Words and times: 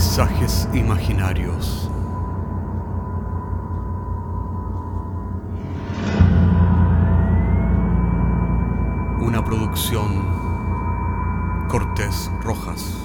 Paisajes 0.00 0.66
imaginarios. 0.72 1.90
Una 9.20 9.44
producción 9.44 10.24
Cortés 11.68 12.30
Rojas. 12.40 12.96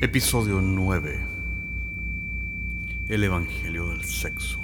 Episodio 0.00 0.62
9. 0.62 1.28
El 3.08 3.24
Evangelio 3.24 3.88
del 3.88 4.02
Sexo. 4.02 4.63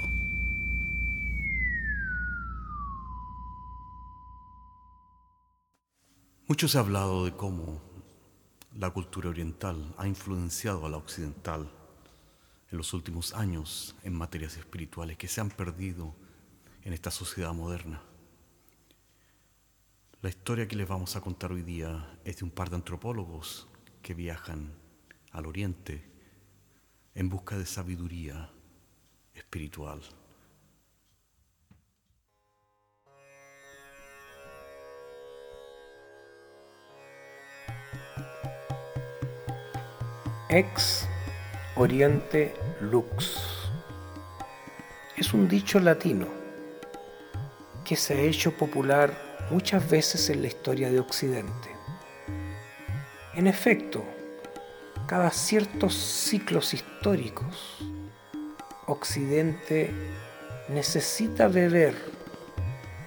Mucho 6.51 6.67
se 6.67 6.77
ha 6.77 6.81
hablado 6.81 7.23
de 7.23 7.31
cómo 7.31 7.81
la 8.77 8.89
cultura 8.89 9.29
oriental 9.29 9.95
ha 9.97 10.05
influenciado 10.05 10.85
a 10.85 10.89
la 10.89 10.97
occidental 10.97 11.71
en 12.69 12.77
los 12.77 12.93
últimos 12.93 13.33
años 13.33 13.95
en 14.03 14.13
materias 14.13 14.57
espirituales 14.57 15.17
que 15.17 15.29
se 15.29 15.39
han 15.39 15.47
perdido 15.47 16.13
en 16.83 16.91
esta 16.91 17.09
sociedad 17.09 17.53
moderna. 17.53 18.01
La 20.21 20.27
historia 20.27 20.67
que 20.67 20.75
les 20.75 20.89
vamos 20.89 21.15
a 21.15 21.21
contar 21.21 21.53
hoy 21.53 21.61
día 21.61 22.19
es 22.25 22.39
de 22.39 22.43
un 22.43 22.51
par 22.51 22.69
de 22.69 22.75
antropólogos 22.75 23.69
que 24.01 24.13
viajan 24.13 24.73
al 25.31 25.45
oriente 25.45 26.03
en 27.15 27.29
busca 27.29 27.57
de 27.57 27.65
sabiduría 27.65 28.51
espiritual. 29.35 30.01
Ex 40.49 41.07
Oriente 41.75 42.53
Lux. 42.81 43.71
Es 45.17 45.33
un 45.33 45.47
dicho 45.47 45.79
latino 45.79 46.27
que 47.85 47.95
se 47.95 48.15
ha 48.15 48.21
hecho 48.21 48.51
popular 48.57 49.13
muchas 49.49 49.89
veces 49.89 50.29
en 50.29 50.41
la 50.41 50.47
historia 50.47 50.89
de 50.89 50.99
Occidente. 50.99 51.69
En 53.33 53.47
efecto, 53.47 54.03
cada 55.07 55.29
ciertos 55.31 55.93
ciclos 55.93 56.73
históricos, 56.73 57.79
Occidente 58.87 59.91
necesita 60.69 61.47
beber 61.47 61.95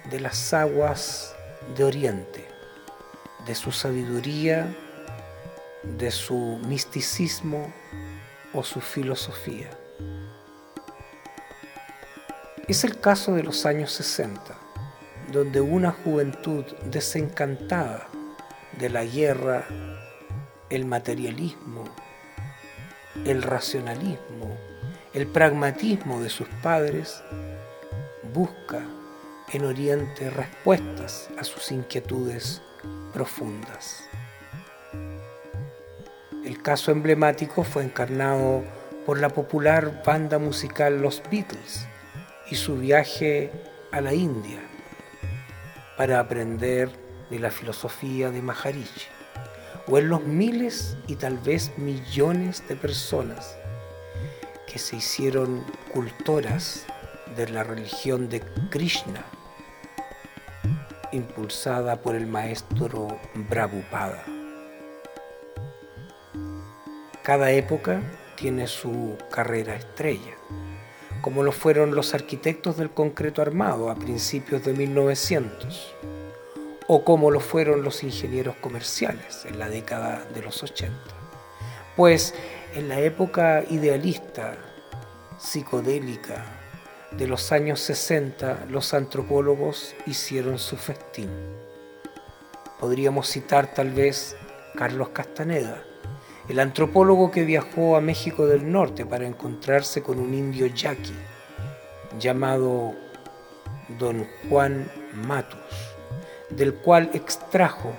de 0.09 0.19
las 0.19 0.53
aguas 0.53 1.35
de 1.75 1.83
Oriente, 1.83 2.44
de 3.45 3.55
su 3.55 3.71
sabiduría, 3.71 4.75
de 5.83 6.11
su 6.11 6.59
misticismo 6.67 7.71
o 8.53 8.63
su 8.63 8.81
filosofía. 8.81 9.69
Es 12.67 12.83
el 12.83 12.99
caso 12.99 13.33
de 13.33 13.43
los 13.43 13.65
años 13.65 13.91
60, 13.91 14.41
donde 15.31 15.61
una 15.61 15.91
juventud 15.91 16.65
desencantada 16.85 18.07
de 18.79 18.89
la 18.89 19.05
guerra, 19.05 19.65
el 20.69 20.85
materialismo, 20.85 21.83
el 23.25 23.43
racionalismo, 23.43 24.57
el 25.13 25.27
pragmatismo 25.27 26.21
de 26.21 26.29
sus 26.29 26.47
padres, 26.63 27.21
busca 28.33 28.81
en 29.53 29.65
Oriente 29.65 30.29
respuestas 30.31 31.29
a 31.37 31.43
sus 31.43 31.71
inquietudes 31.71 32.61
profundas. 33.15 34.03
El 36.43 36.61
caso 36.61 36.91
emblemático 36.91 37.63
fue 37.63 37.83
encarnado 37.83 38.65
por 39.05 39.21
la 39.21 39.29
popular 39.29 40.03
banda 40.05 40.37
musical 40.37 41.01
Los 41.01 41.23
Beatles 41.31 41.87
y 42.51 42.55
su 42.55 42.75
viaje 42.77 43.51
a 43.93 44.01
la 44.01 44.13
India 44.13 44.59
para 45.97 46.19
aprender 46.19 46.89
de 47.29 47.39
la 47.39 47.51
filosofía 47.51 48.31
de 48.31 48.41
Maharishi, 48.41 49.07
o 49.87 49.97
en 49.97 50.09
los 50.09 50.25
miles 50.25 50.97
y 51.07 51.15
tal 51.15 51.37
vez 51.37 51.71
millones 51.77 52.67
de 52.67 52.75
personas 52.75 53.55
que 54.67 54.77
se 54.77 54.97
hicieron 54.97 55.63
cultoras 55.93 56.85
de 57.37 57.47
la 57.47 57.63
religión 57.63 58.27
de 58.27 58.41
Krishna, 58.69 59.23
impulsada 61.11 62.01
por 62.01 62.15
el 62.15 62.27
maestro 62.27 63.19
Prabhupada. 63.49 64.23
Cada 67.23 67.51
época 67.51 68.01
tiene 68.35 68.67
su 68.67 69.17
carrera 69.31 69.75
estrella, 69.75 70.35
como 71.21 71.43
lo 71.43 71.51
fueron 71.51 71.95
los 71.95 72.13
arquitectos 72.13 72.77
del 72.77 72.91
concreto 72.91 73.41
armado 73.41 73.89
a 73.89 73.95
principios 73.95 74.63
de 74.63 74.73
1900, 74.73 75.95
o 76.87 77.03
como 77.03 77.31
lo 77.31 77.39
fueron 77.39 77.83
los 77.83 78.03
ingenieros 78.03 78.55
comerciales 78.57 79.45
en 79.45 79.57
la 79.57 79.69
década 79.69 80.23
de 80.33 80.41
los 80.41 80.61
80. 80.61 80.95
Pues 81.95 82.35
en 82.75 82.89
la 82.89 82.99
época 82.99 83.63
idealista, 83.69 84.55
psicodélica, 85.39 86.45
de 87.17 87.27
los 87.27 87.51
años 87.53 87.79
60, 87.79 88.65
los 88.69 88.93
antropólogos 88.93 89.95
hicieron 90.05 90.59
su 90.59 90.75
festín. 90.75 91.29
Podríamos 92.79 93.29
citar 93.29 93.73
tal 93.73 93.91
vez 93.91 94.35
Carlos 94.75 95.09
Castaneda, 95.09 95.81
el 96.49 96.59
antropólogo 96.59 97.31
que 97.31 97.45
viajó 97.45 97.95
a 97.95 98.01
México 98.01 98.47
del 98.47 98.69
Norte 98.69 99.05
para 99.05 99.25
encontrarse 99.25 100.03
con 100.03 100.19
un 100.19 100.33
indio 100.33 100.67
yaqui 100.67 101.15
llamado 102.19 102.93
don 103.97 104.27
Juan 104.49 104.91
Matus, 105.13 105.95
del 106.49 106.73
cual 106.75 107.09
extrajo 107.13 107.93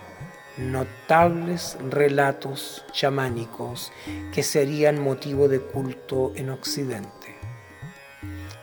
notables 0.59 1.79
relatos 1.91 2.85
chamánicos 2.93 3.93
que 4.33 4.43
serían 4.43 5.01
motivo 5.01 5.49
de 5.49 5.61
culto 5.61 6.33
en 6.37 6.51
Occidente. 6.51 7.26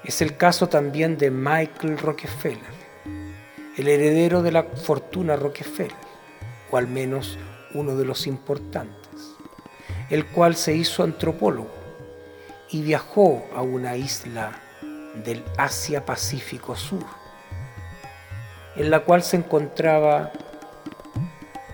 Es 0.03 0.21
el 0.21 0.37
caso 0.37 0.67
también 0.69 1.17
de 1.17 1.31
Michael 1.31 1.97
Rockefeller, 1.97 2.83
el 3.77 3.87
heredero 3.87 4.41
de 4.41 4.51
la 4.51 4.63
fortuna 4.63 5.35
Rockefeller, 5.35 5.95
o 6.71 6.77
al 6.77 6.87
menos 6.87 7.37
uno 7.73 7.95
de 7.95 8.05
los 8.05 8.27
importantes 8.27 9.03
el 10.13 10.27
cual 10.27 10.55
se 10.55 10.75
hizo 10.75 11.03
antropólogo 11.03 11.71
y 12.69 12.83
viajó 12.83 13.43
a 13.55 13.63
una 13.63 13.95
isla 13.95 14.51
del 15.25 15.43
Asia-Pacífico 15.57 16.75
Sur, 16.75 17.03
en 18.75 18.91
la 18.91 18.99
cual 18.99 19.23
se 19.23 19.37
encontraba 19.37 20.31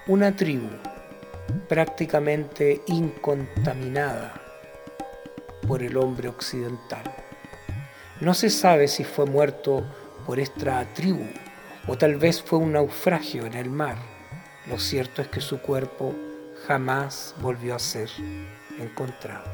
una 0.07 0.35
tribu 0.35 0.69
prácticamente 1.67 2.81
incontaminada 2.87 4.41
por 5.67 5.83
el 5.83 5.97
hombre 5.97 6.29
occidental. 6.29 7.18
No 8.21 8.33
se 8.33 8.49
sabe 8.49 8.89
si 8.89 9.05
fue 9.05 9.25
muerto 9.25 9.83
por 10.25 10.39
esta 10.39 10.85
tribu 10.93 11.25
o 11.87 11.97
tal 11.97 12.17
vez 12.17 12.41
fue 12.41 12.59
un 12.59 12.73
naufragio 12.73 13.45
en 13.45 13.53
el 13.53 13.69
mar. 13.69 13.95
Lo 14.67 14.77
cierto 14.77 15.21
es 15.21 15.29
que 15.29 15.39
su 15.39 15.61
cuerpo 15.61 16.13
jamás 16.67 17.33
volvió 17.39 17.75
a 17.75 17.79
ser 17.79 18.09
encontrado. 18.77 19.49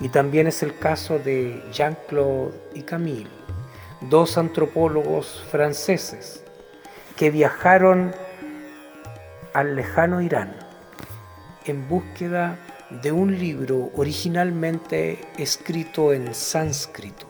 Y 0.00 0.08
también 0.08 0.48
es 0.48 0.62
el 0.64 0.76
caso 0.76 1.18
de 1.20 1.62
Jean-Claude 1.72 2.52
y 2.74 2.82
Camille, 2.82 3.30
dos 4.00 4.36
antropólogos 4.36 5.44
franceses 5.50 6.42
que 7.16 7.30
viajaron 7.30 8.12
al 9.54 9.76
lejano 9.76 10.20
Irán 10.20 10.54
en 11.64 11.88
búsqueda 11.88 12.58
de 12.90 13.10
un 13.10 13.38
libro 13.38 13.90
originalmente 13.96 15.18
escrito 15.38 16.12
en 16.12 16.34
sánscrito, 16.34 17.26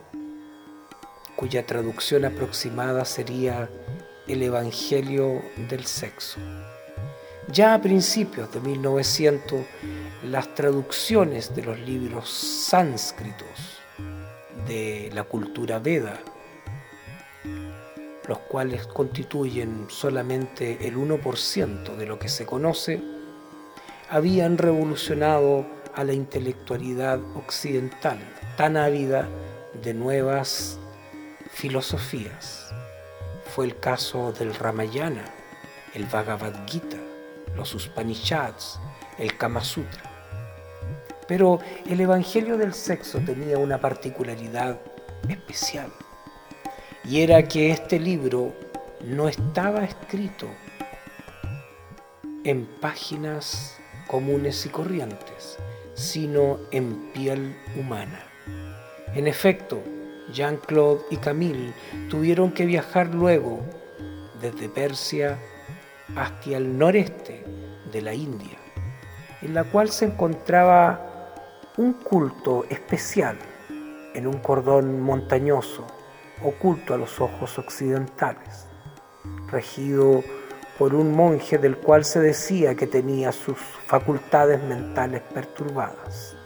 cuya 1.35 1.65
traducción 1.65 2.27
aproximada 2.27 3.05
sería 3.07 3.71
el 4.27 4.43
Evangelio 4.43 5.43
del 5.69 5.87
Sexo. 5.87 6.41
Ya 7.51 7.75
a 7.75 7.81
principios 7.81 8.53
de 8.53 8.61
1900, 8.61 9.65
las 10.25 10.55
traducciones 10.55 11.55
de 11.55 11.63
los 11.63 11.79
libros 11.79 12.29
sánscritos 12.29 13.81
de 14.67 15.11
la 15.15 15.25
cultura 15.25 15.79
Veda, 15.79 16.21
los 18.29 18.39
cuales 18.41 18.87
constituyen 18.89 19.87
solamente 19.89 20.87
el 20.87 20.97
1% 20.97 21.97
de 21.97 22.07
lo 22.07 22.19
que 22.19 22.29
se 22.29 22.45
conoce, 22.45 23.16
habían 24.09 24.59
revolucionado 24.59 25.67
a 25.95 26.05
la 26.05 26.13
intelectualidad 26.13 27.19
occidental, 27.35 28.19
tan 28.57 28.77
ávida 28.77 29.29
de 29.83 29.95
nuevas 29.95 30.79
filosofías, 31.51 32.71
fue 33.55 33.67
el 33.67 33.79
caso 33.79 34.33
del 34.33 34.55
Ramayana, 34.55 35.25
el 35.95 36.05
Bhagavad 36.05 36.55
Gita, 36.67 36.99
los 37.57 37.75
Upanishads, 37.75 38.79
el 39.19 39.37
Kama 39.37 39.65
Sutra. 39.65 40.03
Pero 41.27 41.59
el 41.89 42.01
Evangelio 42.01 42.57
del 42.57 42.75
Sexo 42.75 43.19
tenía 43.21 43.59
una 43.59 43.81
particularidad 43.81 44.79
especial, 45.29 45.91
y 47.05 47.23
era 47.23 47.43
que 47.49 47.71
este 47.71 47.99
libro 47.99 48.53
no 49.03 49.29
estaba 49.29 49.85
escrito 49.85 50.47
en 52.45 52.67
páginas 52.81 53.77
comunes 54.07 54.65
y 54.67 54.69
corrientes, 54.69 55.59
sino 55.95 56.59
en 56.71 57.13
piel 57.13 57.57
humana. 57.79 58.23
En 59.15 59.27
efecto, 59.27 59.83
Jean-Claude 60.33 61.03
y 61.11 61.17
Camille 61.17 61.73
tuvieron 62.09 62.53
que 62.53 62.67
viajar 62.67 63.15
luego 63.15 63.61
desde 64.41 64.69
Persia 64.69 65.39
hacia 66.17 66.59
el 66.59 66.77
noreste 66.77 67.45
de 67.93 68.03
la 68.03 68.15
India, 68.15 68.59
en 69.43 69.55
la 69.55 69.65
cual 69.65 69.91
se 69.91 70.07
encontraba 70.07 71.35
un 71.77 71.93
culto 71.95 72.65
especial 72.71 73.39
en 74.15 74.27
un 74.27 74.39
cordón 74.39 75.01
montañoso 75.01 75.87
oculto 76.43 76.95
a 76.95 76.99
los 76.99 77.21
ojos 77.21 77.59
occidentales, 77.59 78.67
regido 79.51 80.23
por 80.79 80.95
un 80.95 81.15
monje 81.15 81.59
del 81.59 81.77
cual 81.77 82.05
se 82.05 82.21
decía 82.21 82.75
que 82.75 82.87
tenía 82.87 83.33
sus 83.33 83.59
facultades 83.59 84.63
mentales 84.63 85.23
perturbadas. 85.23 86.37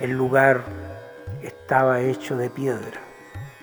El 0.00 0.12
lugar 0.12 0.64
estaba 1.42 2.00
hecho 2.00 2.36
de 2.36 2.50
piedra 2.50 3.00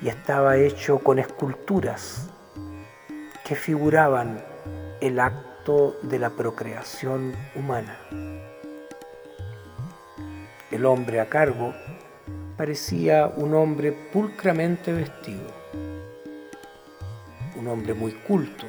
y 0.02 0.10
estaba 0.10 0.58
hecho 0.58 1.00
con 1.00 1.18
esculturas 1.20 2.30
que 3.46 3.56
figuraban 3.56 4.44
el 5.02 5.20
acto 5.20 5.98
de 6.04 6.20
la 6.20 6.30
procreación 6.30 7.34
humana. 7.56 7.98
El 10.72 10.86
hombre 10.86 11.22
a 11.22 11.30
cargo 11.30 11.74
parecía 12.58 13.28
un 13.28 13.54
hombre 13.54 13.92
pulcramente 13.92 14.92
vestido, 14.92 15.52
un 17.66 17.72
hombre 17.72 17.96
muy 17.96 18.12
culto 18.12 18.68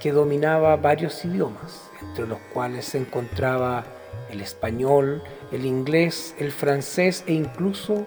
que 0.00 0.12
dominaba 0.12 0.74
varios 0.76 1.24
idiomas, 1.26 1.90
entre 2.00 2.26
los 2.26 2.38
cuales 2.54 2.86
se 2.86 2.98
encontraba 2.98 3.84
el 4.30 4.40
español, 4.40 5.22
el 5.52 5.66
inglés, 5.66 6.34
el 6.38 6.50
francés 6.50 7.22
e 7.26 7.34
incluso 7.34 8.06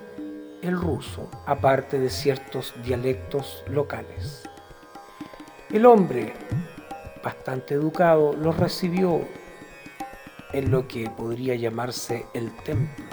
el 0.63 0.75
ruso, 0.75 1.29
aparte 1.45 1.99
de 1.99 2.09
ciertos 2.09 2.73
dialectos 2.83 3.63
locales. 3.67 4.41
El 5.71 5.85
hombre, 5.85 6.33
bastante 7.23 7.75
educado, 7.75 8.33
los 8.33 8.57
recibió 8.57 9.21
en 10.51 10.71
lo 10.71 10.87
que 10.87 11.11
podría 11.11 11.53
llamarse 11.55 12.25
el 12.33 12.51
templo 12.63 13.05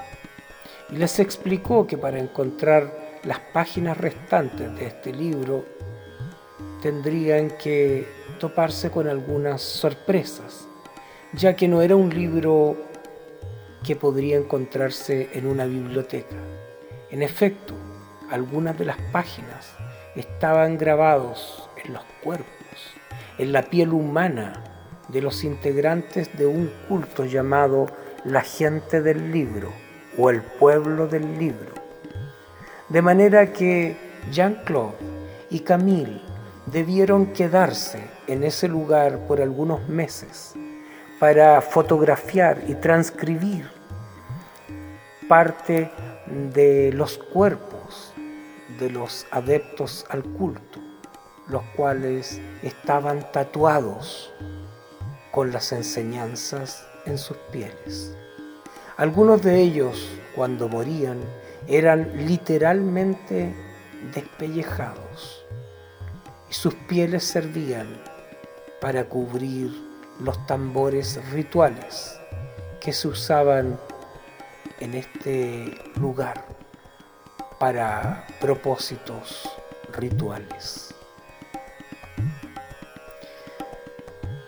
y 0.90 0.96
les 0.96 1.19
explicó 1.19 1.87
que 1.87 1.99
para 1.99 2.19
encontrar 2.19 3.20
las 3.25 3.40
páginas 3.52 3.99
restantes 3.99 4.75
de 4.76 4.87
este 4.87 5.12
libro 5.12 5.79
tendrían 6.80 7.50
que 7.50 8.06
toparse 8.38 8.90
con 8.90 9.08
algunas 9.08 9.62
sorpresas, 9.62 10.66
ya 11.32 11.54
que 11.54 11.68
no 11.68 11.82
era 11.82 11.96
un 11.96 12.10
libro 12.10 12.76
que 13.84 13.96
podría 13.96 14.36
encontrarse 14.36 15.30
en 15.32 15.46
una 15.46 15.66
biblioteca. 15.66 16.36
En 17.10 17.22
efecto, 17.22 17.74
algunas 18.30 18.78
de 18.78 18.84
las 18.84 18.98
páginas 19.12 19.74
estaban 20.14 20.78
grabados 20.78 21.68
en 21.84 21.94
los 21.94 22.04
cuerpos, 22.22 22.48
en 23.38 23.52
la 23.52 23.62
piel 23.62 23.92
humana 23.92 24.64
de 25.08 25.22
los 25.22 25.44
integrantes 25.44 26.36
de 26.36 26.46
un 26.46 26.70
culto 26.88 27.24
llamado 27.24 27.86
la 28.24 28.42
gente 28.42 29.00
del 29.00 29.32
libro 29.32 29.72
o 30.18 30.30
el 30.30 30.42
pueblo 30.42 31.06
del 31.08 31.38
libro. 31.38 31.72
De 32.88 33.02
manera 33.02 33.52
que 33.52 33.96
Jean-Claude 34.30 34.96
y 35.50 35.60
Camille 35.60 36.29
debieron 36.72 37.26
quedarse 37.32 38.00
en 38.26 38.44
ese 38.44 38.69
lugar 38.69 39.19
por 39.26 39.40
algunos 39.40 39.88
meses 39.88 40.55
para 41.19 41.61
fotografiar 41.61 42.62
y 42.69 42.75
transcribir 42.75 43.69
parte 45.28 45.90
de 46.52 46.93
los 46.93 47.19
cuerpos 47.19 48.12
de 48.78 48.90
los 48.90 49.26
adeptos 49.31 50.06
al 50.08 50.22
culto, 50.22 50.81
los 51.49 51.62
cuales 51.76 52.40
estaban 52.62 53.31
tatuados 53.32 54.32
con 55.31 55.52
las 55.52 55.73
enseñanzas 55.73 56.87
en 57.05 57.19
sus 57.19 57.37
pieles. 57.52 58.14
Algunos 58.96 59.43
de 59.43 59.61
ellos, 59.61 60.08
cuando 60.34 60.69
morían, 60.69 61.19
eran 61.69 62.26
literalmente 62.26 63.55
despellejados 64.14 65.39
y 66.50 66.52
sus 66.52 66.75
pieles 66.75 67.25
servían 67.25 67.87
para 68.81 69.05
cubrir 69.05 69.70
los 70.19 70.47
tambores 70.47 71.20
rituales 71.31 72.19
que 72.81 72.93
se 72.93 73.08
usaban 73.08 73.79
en 74.81 74.94
este 74.94 75.79
lugar 75.97 76.44
para 77.58 78.26
propósitos 78.41 79.49
rituales. 79.93 80.94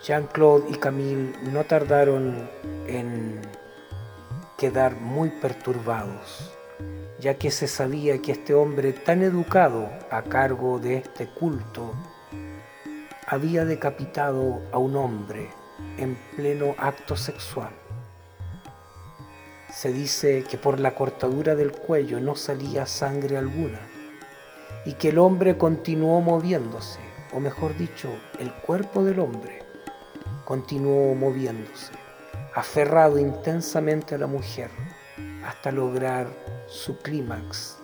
Jean-Claude 0.03 0.69
y 0.71 0.75
Camille 0.75 1.33
no 1.43 1.63
tardaron 1.63 2.49
en 2.87 3.39
quedar 4.57 4.95
muy 4.95 5.29
perturbados, 5.29 6.51
ya 7.23 7.35
que 7.35 7.51
se 7.51 7.69
sabía 7.69 8.21
que 8.21 8.33
este 8.33 8.53
hombre 8.53 8.91
tan 8.91 9.23
educado 9.23 9.89
a 10.11 10.23
cargo 10.23 10.77
de 10.77 10.97
este 10.97 11.25
culto 11.25 11.93
había 13.25 13.63
decapitado 13.63 14.61
a 14.73 14.77
un 14.77 14.97
hombre 14.97 15.49
en 15.97 16.17
pleno 16.35 16.75
acto 16.77 17.15
sexual. 17.15 17.69
Se 19.71 19.93
dice 19.93 20.43
que 20.43 20.57
por 20.57 20.81
la 20.81 20.95
cortadura 20.95 21.55
del 21.55 21.71
cuello 21.71 22.19
no 22.19 22.35
salía 22.35 22.85
sangre 22.85 23.37
alguna 23.37 23.79
y 24.85 24.95
que 24.95 25.09
el 25.09 25.17
hombre 25.17 25.57
continuó 25.57 26.19
moviéndose, 26.19 26.99
o 27.33 27.39
mejor 27.39 27.77
dicho, 27.77 28.09
el 28.37 28.51
cuerpo 28.51 29.01
del 29.01 29.19
hombre 29.19 29.63
continuó 30.43 31.15
moviéndose 31.15 31.93
aferrado 32.53 33.17
intensamente 33.17 34.15
a 34.15 34.17
la 34.17 34.27
mujer 34.27 34.69
hasta 35.45 35.71
lograr 35.71 36.27
su 36.67 36.97
clímax, 36.97 37.77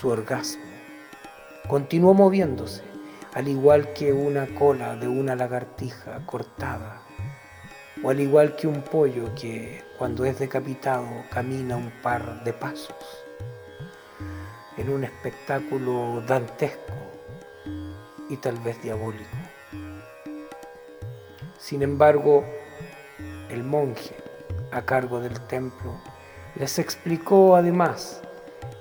su 0.00 0.08
orgasmo. 0.08 0.62
Continuó 1.68 2.14
moviéndose, 2.14 2.82
al 3.34 3.48
igual 3.48 3.92
que 3.92 4.12
una 4.12 4.46
cola 4.54 4.96
de 4.96 5.08
una 5.08 5.36
lagartija 5.36 6.24
cortada, 6.26 7.02
o 8.02 8.10
al 8.10 8.20
igual 8.20 8.56
que 8.56 8.66
un 8.66 8.82
pollo 8.82 9.34
que 9.34 9.84
cuando 9.98 10.24
es 10.24 10.38
decapitado 10.38 11.06
camina 11.30 11.76
un 11.76 11.90
par 12.02 12.42
de 12.44 12.52
pasos, 12.52 12.96
en 14.76 14.90
un 14.90 15.04
espectáculo 15.04 16.22
dantesco 16.26 16.94
y 18.28 18.36
tal 18.36 18.58
vez 18.58 18.82
diabólico. 18.82 19.28
Sin 21.58 21.82
embargo, 21.82 22.44
el 23.48 23.62
monje 23.62 24.16
a 24.72 24.82
cargo 24.82 25.20
del 25.20 25.38
templo, 25.46 26.00
les 26.56 26.78
explicó 26.78 27.56
además 27.56 28.20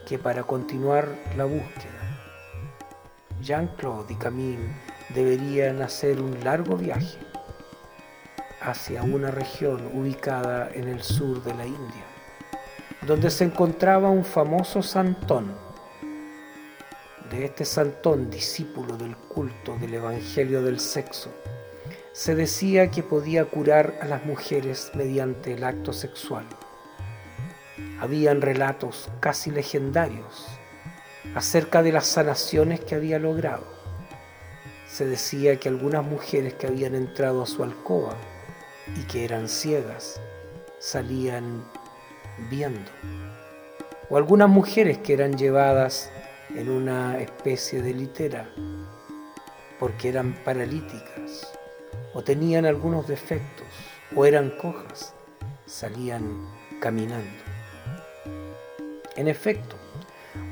que 0.05 0.19
para 0.19 0.43
continuar 0.43 1.07
la 1.37 1.45
búsqueda, 1.45 2.19
Jean-Claude 3.41 4.13
y 4.13 4.15
Camille 4.17 4.73
deberían 5.09 5.81
hacer 5.81 6.21
un 6.21 6.43
largo 6.43 6.75
viaje 6.75 7.17
hacia 8.61 9.03
una 9.03 9.31
región 9.31 9.89
ubicada 9.93 10.69
en 10.73 10.87
el 10.87 11.01
sur 11.01 11.43
de 11.43 11.53
la 11.53 11.65
India, 11.65 12.03
donde 13.07 13.31
se 13.31 13.45
encontraba 13.45 14.09
un 14.09 14.25
famoso 14.25 14.83
santón. 14.83 15.55
De 17.31 17.45
este 17.45 17.63
santón, 17.63 18.29
discípulo 18.29 18.97
del 18.97 19.15
culto 19.15 19.77
del 19.77 19.93
Evangelio 19.93 20.61
del 20.61 20.79
Sexo, 20.79 21.31
se 22.11 22.35
decía 22.35 22.91
que 22.91 23.01
podía 23.01 23.45
curar 23.45 23.97
a 24.01 24.05
las 24.05 24.25
mujeres 24.25 24.91
mediante 24.93 25.53
el 25.53 25.63
acto 25.63 25.93
sexual. 25.93 26.45
Habían 28.01 28.41
relatos 28.41 29.09
casi 29.19 29.51
legendarios 29.51 30.47
acerca 31.35 31.83
de 31.83 31.91
las 31.91 32.07
sanaciones 32.07 32.79
que 32.79 32.95
había 32.95 33.19
logrado. 33.19 33.63
Se 34.87 35.05
decía 35.05 35.57
que 35.59 35.69
algunas 35.69 36.03
mujeres 36.03 36.55
que 36.55 36.65
habían 36.65 36.95
entrado 36.95 37.43
a 37.43 37.45
su 37.45 37.63
alcoba 37.63 38.15
y 38.97 39.03
que 39.03 39.23
eran 39.23 39.47
ciegas 39.47 40.19
salían 40.79 41.63
viendo. 42.49 42.91
O 44.09 44.17
algunas 44.17 44.49
mujeres 44.49 44.97
que 44.97 45.13
eran 45.13 45.37
llevadas 45.37 46.11
en 46.55 46.69
una 46.69 47.19
especie 47.19 47.83
de 47.83 47.93
litera 47.93 48.49
porque 49.79 50.09
eran 50.09 50.33
paralíticas 50.43 51.53
o 52.13 52.23
tenían 52.23 52.65
algunos 52.65 53.07
defectos 53.07 53.67
o 54.15 54.25
eran 54.25 54.49
cojas, 54.51 55.13
salían 55.65 56.47
caminando. 56.79 57.50
En 59.15 59.27
efecto, 59.27 59.75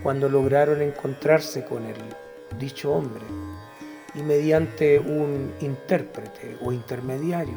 cuando 0.04 0.28
lograron 0.28 0.82
encontrarse 0.82 1.64
con 1.64 1.86
el 1.86 1.96
dicho 2.58 2.92
hombre 2.92 3.24
y 4.14 4.22
mediante 4.22 5.00
un 5.00 5.54
intérprete 5.62 6.58
o 6.62 6.72
intermediario, 6.74 7.56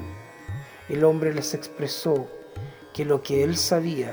el 0.89 1.05
hombre 1.05 1.35
les 1.35 1.55
expresó 1.55 2.29
que 2.95 3.05
lo 3.05 3.23
que 3.23 3.43
él 3.43 3.57
sabía, 3.57 4.13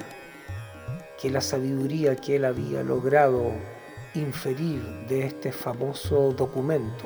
que 1.21 1.29
la 1.29 1.41
sabiduría 1.41 2.15
que 2.15 2.37
él 2.37 2.45
había 2.45 2.81
logrado 2.81 3.51
inferir 4.15 4.81
de 5.07 5.25
este 5.25 5.51
famoso 5.51 6.31
documento 6.31 7.05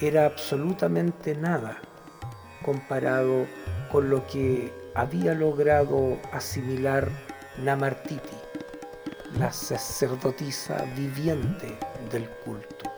era 0.00 0.26
absolutamente 0.26 1.34
nada 1.34 1.80
comparado 2.64 3.46
con 3.90 4.10
lo 4.10 4.26
que 4.26 4.72
había 4.94 5.34
logrado 5.34 6.18
asimilar 6.32 7.08
Namartiti, 7.58 8.36
la 9.38 9.52
sacerdotisa 9.52 10.84
viviente 10.96 11.76
del 12.10 12.28
culto. 12.44 12.90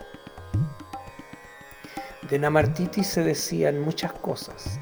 De 2.29 2.37
Namartiti 2.37 3.03
se 3.03 3.23
decían 3.23 3.79
muchas 3.79 4.11
cosas. 4.13 4.79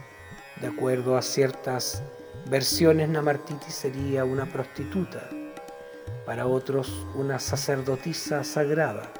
De 0.59 0.67
acuerdo 0.67 1.17
a 1.17 1.21
ciertas 1.21 2.03
versiones, 2.49 3.09
Namartiti 3.09 3.71
sería 3.71 4.25
una 4.25 4.45
prostituta, 4.45 5.29
para 6.25 6.47
otros 6.47 7.05
una 7.15 7.39
sacerdotisa 7.39 8.43
sagrada 8.43 9.11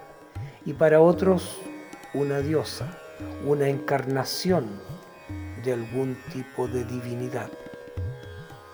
y 0.66 0.74
para 0.74 1.02
otros 1.02 1.60
una 2.14 2.40
diosa, 2.40 2.98
una 3.46 3.68
encarnación 3.68 4.66
de 5.64 5.74
algún 5.74 6.18
tipo 6.34 6.68
de 6.68 6.84
divinidad. 6.84 7.50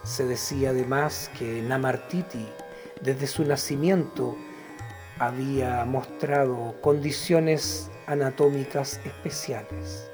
Se 0.04 0.26
decía 0.26 0.70
además 0.70 1.30
que 1.38 1.62
Namartiti 1.62 2.48
desde 3.02 3.28
su 3.28 3.44
nacimiento 3.44 4.38
había 5.20 5.86
mostrado 5.86 6.76
condiciones 6.82 7.90
anatómicas 8.08 9.00
especiales. 9.04 10.10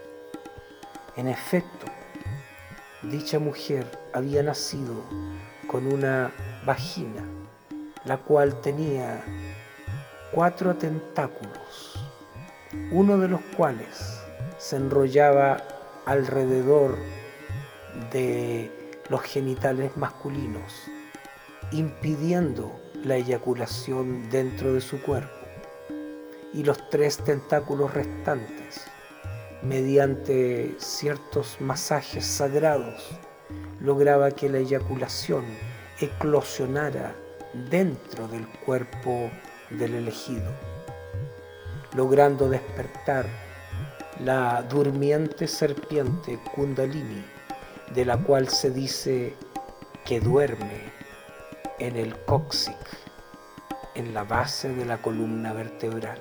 En 1.16 1.28
efecto, 1.28 1.86
dicha 3.04 3.40
mujer 3.40 3.86
había 4.14 4.44
nacido 4.44 5.04
con 5.68 5.88
una 5.88 6.32
vagina, 6.66 7.24
la 8.06 8.18
cual 8.18 8.62
tenía 8.62 9.24
cuatro 10.32 10.76
tentáculos, 10.76 11.96
uno 12.92 13.18
de 13.18 13.28
los 13.28 13.42
cuales 13.56 14.22
se 14.58 14.78
enrollaba 14.78 15.58
alrededor 16.06 16.98
de 18.12 18.72
los 19.10 19.22
genitales 19.22 19.96
masculinos 19.98 20.90
impidiendo 21.72 22.80
la 23.04 23.18
eyaculación 23.18 24.30
dentro 24.30 24.74
de 24.74 24.82
su 24.82 25.02
cuerpo, 25.02 25.34
y 26.54 26.64
los 26.64 26.90
tres 26.90 27.18
tentáculos 27.18 27.94
restantes, 27.94 28.82
mediante 29.62 30.76
ciertos 30.78 31.58
masajes 31.60 32.26
sagrados, 32.26 33.20
lograba 33.82 34.32
que 34.32 34.50
la 34.50 34.60
eyaculación 34.60 35.46
eclosionara 36.00 37.16
dentro 37.70 38.28
del 38.28 38.48
cuerpo 38.66 39.30
del 39.70 39.96
elegido, 39.96 40.52
logrando 41.96 42.50
despertar 42.50 43.26
la 44.24 44.64
durmiente 44.64 45.48
serpiente 45.48 46.40
Kundalini, 46.56 47.24
de 47.94 48.06
la 48.06 48.18
cual 48.18 48.48
se 48.50 48.72
dice 48.72 49.34
que 50.06 50.20
duerme 50.20 50.97
en 51.80 51.96
el 51.96 52.16
cóccix, 52.26 52.78
en 53.96 54.14
la 54.14 54.24
base 54.24 54.70
de 54.70 54.86
la 54.86 55.02
columna 55.02 55.54
vertebral, 55.54 56.20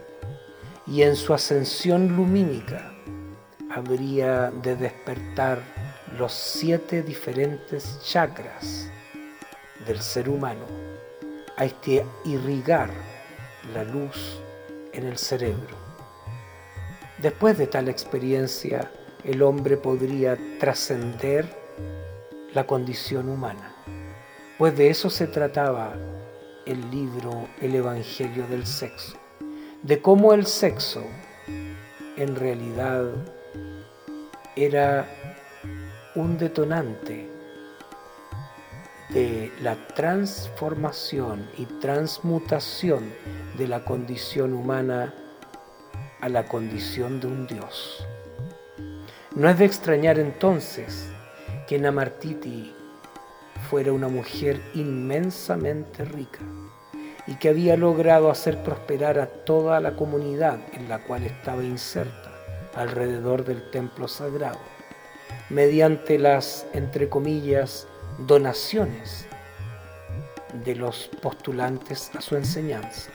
y 0.86 1.02
en 1.02 1.16
su 1.16 1.34
ascensión 1.34 2.16
lumínica 2.16 2.92
habría 3.70 4.50
de 4.50 4.76
despertar 4.76 5.60
los 6.18 6.32
siete 6.32 7.02
diferentes 7.02 8.00
chakras 8.02 8.88
del 9.86 10.00
ser 10.00 10.28
humano 10.28 10.64
a 11.56 11.64
este 11.64 12.04
irrigar 12.24 12.90
la 13.74 13.84
luz 13.84 14.40
en 14.92 15.06
el 15.06 15.18
cerebro. 15.18 15.76
Después 17.18 17.58
de 17.58 17.66
tal 17.66 17.88
experiencia, 17.88 18.90
el 19.24 19.42
hombre 19.42 19.76
podría 19.76 20.38
trascender 20.60 21.46
la 22.54 22.66
condición 22.66 23.28
humana. 23.28 23.75
Pues 24.58 24.74
de 24.74 24.88
eso 24.88 25.10
se 25.10 25.26
trataba 25.26 25.92
el 26.64 26.90
libro 26.90 27.46
El 27.60 27.74
Evangelio 27.74 28.46
del 28.46 28.66
Sexo, 28.66 29.18
de 29.82 30.00
cómo 30.00 30.32
el 30.32 30.46
sexo 30.46 31.04
en 32.16 32.34
realidad 32.34 33.04
era 34.56 35.06
un 36.14 36.38
detonante 36.38 37.28
de 39.10 39.52
la 39.60 39.76
transformación 39.88 41.50
y 41.58 41.66
transmutación 41.66 43.12
de 43.58 43.68
la 43.68 43.84
condición 43.84 44.54
humana 44.54 45.12
a 46.22 46.30
la 46.30 46.46
condición 46.46 47.20
de 47.20 47.26
un 47.26 47.46
Dios. 47.46 48.06
No 49.34 49.50
es 49.50 49.58
de 49.58 49.66
extrañar 49.66 50.18
entonces 50.18 51.10
que 51.68 51.78
Namartiti 51.78 52.75
fuera 53.70 53.92
una 53.92 54.08
mujer 54.08 54.60
inmensamente 54.74 56.04
rica 56.04 56.40
y 57.26 57.34
que 57.34 57.48
había 57.48 57.76
logrado 57.76 58.30
hacer 58.30 58.62
prosperar 58.62 59.18
a 59.18 59.26
toda 59.26 59.80
la 59.80 59.96
comunidad 59.96 60.60
en 60.72 60.88
la 60.88 61.00
cual 61.00 61.24
estaba 61.24 61.64
inserta 61.64 62.32
alrededor 62.74 63.44
del 63.44 63.70
templo 63.70 64.06
sagrado, 64.06 64.60
mediante 65.50 66.18
las, 66.18 66.66
entre 66.72 67.08
comillas, 67.08 67.88
donaciones 68.18 69.26
de 70.64 70.76
los 70.76 71.10
postulantes 71.20 72.10
a 72.14 72.20
su 72.20 72.36
enseñanza. 72.36 73.10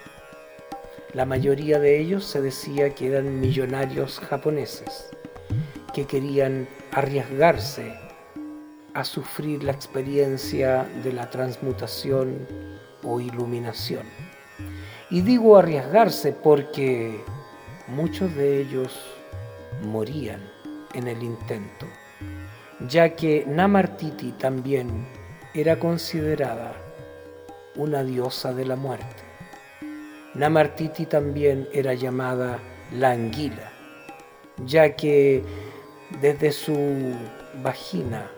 La 1.14 1.26
mayoría 1.26 1.80
de 1.80 2.00
ellos 2.00 2.26
se 2.26 2.42
decía 2.42 2.94
que 2.94 3.08
eran 3.08 3.40
millonarios 3.40 4.20
japoneses 4.20 5.10
que 5.94 6.06
querían 6.06 6.68
arriesgarse 6.92 7.94
a 8.94 9.04
sufrir 9.04 9.64
la 9.64 9.72
experiencia 9.72 10.86
de 11.04 11.14
la 11.14 11.30
transmutación 11.30 12.48
o 13.04 13.20
iluminación. 13.20 14.06
Y 15.10 15.22
digo 15.22 15.58
arriesgarse 15.58 16.34
porque 16.34 17.24
muchos 17.88 18.34
de 18.36 18.62
ellos 18.62 19.00
morían 19.84 20.42
en 20.94 21.08
el 21.08 21.24
intento, 21.24 21.86
ya 22.88 23.16
que 23.16 23.46
Namartiti 23.48 24.34
también 24.34 25.08
era 25.54 25.80
considerada 25.80 26.76
una 27.76 28.04
diosa 28.04 28.54
de 28.54 28.66
la 28.66 28.76
muerte. 28.76 29.24
Namartiti 30.34 31.06
también 31.06 31.68
era 31.74 31.94
llamada 31.94 32.60
la 32.94 33.12
anguila, 33.12 33.72
ya 34.66 34.96
que 34.96 35.44
desde 36.22 36.52
su 36.52 37.14
vagina 37.62 38.30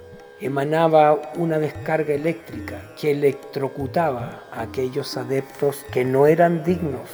emanaba 0.45 1.31
una 1.35 1.57
descarga 1.57 2.13
eléctrica 2.13 2.93
que 2.99 3.11
electrocutaba 3.11 4.43
a 4.51 4.63
aquellos 4.63 5.15
adeptos 5.15 5.85
que 5.91 6.03
no 6.03 6.27
eran 6.27 6.63
dignos 6.65 7.09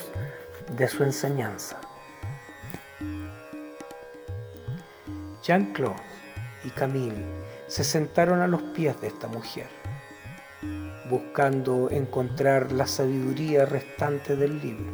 de 0.76 0.88
su 0.88 1.04
enseñanza. 1.04 1.80
Jean-Claude 5.44 6.02
y 6.64 6.70
Camille 6.72 7.24
se 7.68 7.84
sentaron 7.84 8.42
a 8.42 8.48
los 8.48 8.64
pies 8.64 9.00
de 9.00 9.08
esta 9.08 9.28
mujer, 9.28 9.68
buscando 11.08 11.90
encontrar 11.92 12.72
la 12.72 12.88
sabiduría 12.88 13.66
restante 13.66 14.36
del 14.36 14.60
libro. 14.60 14.92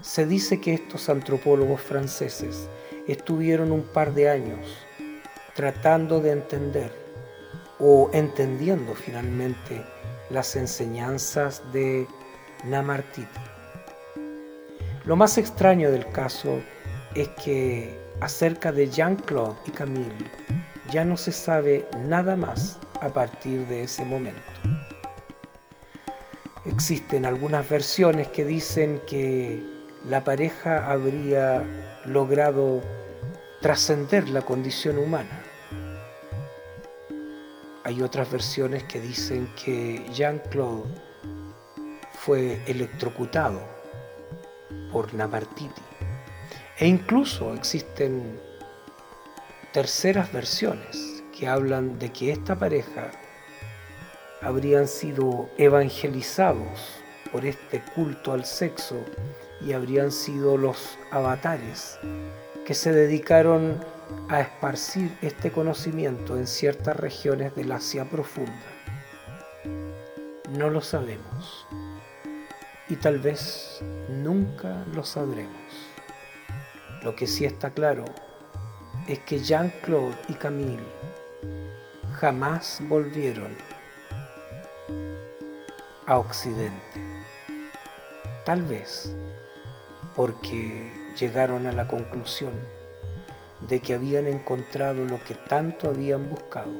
Se 0.00 0.26
dice 0.26 0.60
que 0.62 0.72
estos 0.72 1.10
antropólogos 1.10 1.82
franceses 1.82 2.68
estuvieron 3.06 3.70
un 3.70 3.82
par 3.82 4.14
de 4.14 4.30
años 4.30 4.86
tratando 5.54 6.20
de 6.20 6.32
entender 6.32 7.03
o 7.86 8.08
entendiendo 8.14 8.94
finalmente 8.94 9.84
las 10.30 10.56
enseñanzas 10.56 11.62
de 11.70 12.08
Namartiti. 12.64 13.28
Lo 15.04 15.16
más 15.16 15.36
extraño 15.36 15.90
del 15.90 16.10
caso 16.10 16.62
es 17.14 17.28
que 17.44 17.94
acerca 18.22 18.72
de 18.72 18.88
Jean-Claude 18.88 19.56
y 19.66 19.70
Camille 19.72 20.30
ya 20.90 21.04
no 21.04 21.18
se 21.18 21.30
sabe 21.30 21.86
nada 22.06 22.36
más 22.36 22.78
a 23.02 23.10
partir 23.10 23.66
de 23.66 23.82
ese 23.82 24.02
momento. 24.06 24.40
Existen 26.64 27.26
algunas 27.26 27.68
versiones 27.68 28.28
que 28.28 28.46
dicen 28.46 29.02
que 29.06 29.62
la 30.08 30.24
pareja 30.24 30.90
habría 30.90 31.62
logrado 32.06 32.80
trascender 33.60 34.30
la 34.30 34.40
condición 34.40 34.96
humana. 34.96 35.43
Hay 37.84 38.00
otras 38.00 38.30
versiones 38.30 38.82
que 38.84 38.98
dicen 38.98 39.46
que 39.62 40.06
Jean-Claude 40.10 40.88
fue 42.14 42.62
electrocutado 42.66 43.60
por 44.90 45.12
Namartiti. 45.12 45.82
E 46.78 46.86
incluso 46.86 47.52
existen 47.52 48.40
terceras 49.72 50.32
versiones 50.32 51.22
que 51.36 51.46
hablan 51.46 51.98
de 51.98 52.10
que 52.10 52.32
esta 52.32 52.58
pareja 52.58 53.10
habrían 54.40 54.88
sido 54.88 55.50
evangelizados 55.58 57.02
por 57.30 57.44
este 57.44 57.82
culto 57.94 58.32
al 58.32 58.46
sexo 58.46 58.96
y 59.60 59.74
habrían 59.74 60.10
sido 60.10 60.56
los 60.56 60.98
avatares 61.10 61.98
que 62.64 62.72
se 62.72 62.92
dedicaron 62.92 63.84
a 64.28 64.40
esparcir 64.40 65.16
este 65.22 65.52
conocimiento 65.52 66.36
en 66.36 66.46
ciertas 66.46 66.96
regiones 66.96 67.54
del 67.54 67.72
Asia 67.72 68.04
profunda. 68.04 68.52
No 70.50 70.70
lo 70.70 70.80
sabemos 70.80 71.66
y 72.88 72.96
tal 72.96 73.18
vez 73.18 73.82
nunca 74.08 74.84
lo 74.94 75.04
sabremos. 75.04 75.52
Lo 77.02 77.14
que 77.16 77.26
sí 77.26 77.44
está 77.44 77.70
claro 77.70 78.04
es 79.08 79.18
que 79.20 79.40
Jean-Claude 79.40 80.16
y 80.28 80.34
Camille 80.34 80.82
jamás 82.14 82.78
volvieron 82.88 83.54
a 86.06 86.18
Occidente. 86.18 87.00
Tal 88.44 88.62
vez 88.62 89.14
porque 90.14 90.92
llegaron 91.18 91.66
a 91.66 91.72
la 91.72 91.88
conclusión 91.88 92.52
de 93.68 93.80
que 93.80 93.94
habían 93.94 94.26
encontrado 94.26 95.04
lo 95.04 95.22
que 95.24 95.34
tanto 95.34 95.88
habían 95.88 96.28
buscado 96.28 96.72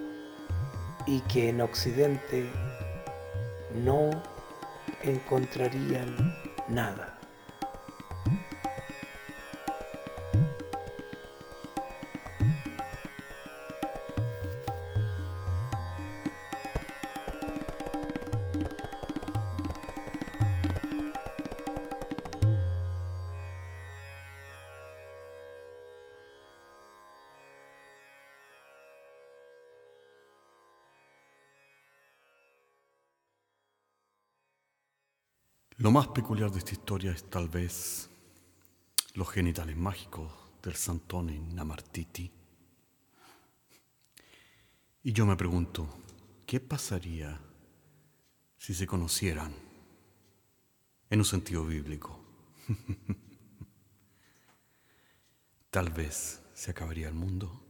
y 1.07 1.21
que 1.23 1.49
en 1.49 1.61
Occidente 1.61 2.51
no 3.75 4.11
encontrarían 5.03 6.37
nada. 6.69 7.14
Lo 35.85 35.91
más 35.91 36.09
peculiar 36.09 36.51
de 36.51 36.61
esta 36.61 36.73
historia 36.73 37.13
es 37.13 37.29
tal 37.29 37.51
vez 37.51 38.09
los 39.13 39.29
genitales 39.29 39.77
mágicos 39.77 40.33
del 40.63 40.77
Santone 40.77 41.39
Namartiti. 41.39 42.33
Y 45.03 45.13
yo 45.13 45.27
me 45.27 45.37
pregunto, 45.37 45.87
¿qué 46.47 46.59
pasaría 46.59 47.39
si 48.57 48.73
se 48.73 48.87
conocieran 48.87 49.55
en 51.11 51.19
un 51.19 51.27
sentido 51.27 51.67
bíblico? 51.67 52.19
tal 55.71 55.91
vez 55.91 56.41
se 56.55 56.71
acabaría 56.71 57.09
el 57.09 57.15
mundo. 57.15 57.63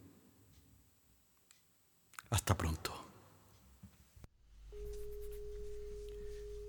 Hasta 2.31 2.57
pronto. 2.57 3.04